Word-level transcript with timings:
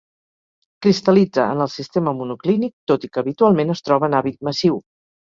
Cristal·litza 0.85 1.43
en 1.55 1.61
el 1.65 1.69
sistema 1.73 2.13
monoclínic, 2.21 2.71
tot 2.93 3.05
i 3.09 3.11
que 3.13 3.21
habitualment 3.23 3.75
es 3.75 3.85
troba 3.89 4.09
en 4.13 4.17
hàbit 4.23 4.41
massiu. 4.49 4.81